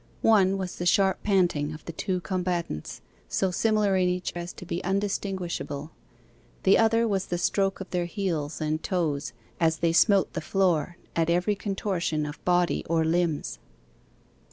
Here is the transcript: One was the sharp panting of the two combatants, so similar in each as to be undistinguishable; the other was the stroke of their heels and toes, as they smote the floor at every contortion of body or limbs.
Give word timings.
One 0.23 0.57
was 0.57 0.77
the 0.77 0.87
sharp 0.87 1.21
panting 1.21 1.71
of 1.73 1.85
the 1.85 1.91
two 1.93 2.21
combatants, 2.21 3.01
so 3.29 3.51
similar 3.51 3.95
in 3.95 4.09
each 4.09 4.33
as 4.35 4.51
to 4.53 4.65
be 4.65 4.83
undistinguishable; 4.83 5.91
the 6.63 6.79
other 6.79 7.07
was 7.07 7.27
the 7.27 7.37
stroke 7.37 7.79
of 7.79 7.91
their 7.91 8.05
heels 8.05 8.59
and 8.59 8.81
toes, 8.81 9.31
as 9.59 9.77
they 9.77 9.93
smote 9.93 10.33
the 10.33 10.41
floor 10.41 10.97
at 11.15 11.29
every 11.29 11.53
contortion 11.53 12.25
of 12.25 12.43
body 12.43 12.83
or 12.89 13.05
limbs. 13.05 13.59